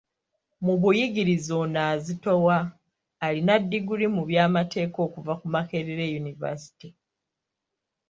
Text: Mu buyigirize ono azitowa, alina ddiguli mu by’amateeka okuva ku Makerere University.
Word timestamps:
Mu 0.65 0.73
buyigirize 0.81 1.51
ono 1.63 1.79
azitowa, 1.93 2.57
alina 3.25 3.53
ddiguli 3.63 4.05
mu 4.15 4.21
by’amateeka 4.29 4.97
okuva 5.07 5.33
ku 5.41 5.45
Makerere 5.53 6.05
University. 6.21 6.87